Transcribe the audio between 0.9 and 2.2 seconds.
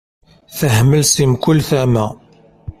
seg mkul tama.